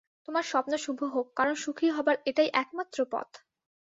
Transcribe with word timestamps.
তোমার 0.27 0.43
স্বপ্ন 0.43 0.73
শুভ 0.77 0.99
হোক, 1.13 1.27
কারণ 1.35 1.55
সুখী 1.55 1.87
হবার 1.89 2.17
এটাই 2.25 2.49
একমাত্র 2.53 2.97
পথ। 3.11 3.29